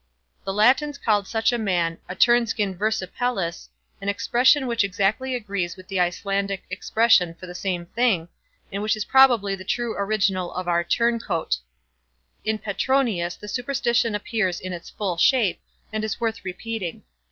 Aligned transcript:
The 0.45 0.51
Latins 0.51 0.97
called 0.97 1.27
such 1.27 1.51
a 1.51 1.59
man, 1.59 1.99
a 2.09 2.15
turnskin—versipellis, 2.15 3.67
an 4.01 4.09
expression 4.09 4.65
which 4.65 4.83
exactly 4.83 5.35
agrees 5.35 5.77
with 5.77 5.87
the 5.89 5.99
Icelandic 5.99 6.63
expression 6.71 7.35
for 7.35 7.45
the 7.45 7.53
same 7.53 7.85
thing, 7.85 8.27
and 8.71 8.81
which 8.81 8.95
is 8.95 9.05
probably 9.05 9.53
the 9.53 9.63
true 9.63 9.95
original 9.95 10.51
of 10.53 10.67
our 10.67 10.83
turncoat. 10.83 11.57
In 12.43 12.57
Petronius 12.57 13.35
the 13.35 13.47
superstition 13.47 14.15
appears 14.15 14.59
in 14.59 14.73
its 14.73 14.89
full 14.89 15.17
shape, 15.17 15.61
and 15.93 16.03
is 16.03 16.19
worth 16.19 16.43
repeating. 16.43 17.03